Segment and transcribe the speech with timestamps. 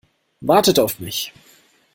[0.41, 1.31] Wartet auf mich!